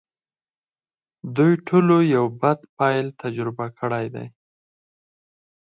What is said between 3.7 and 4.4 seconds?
کړی دی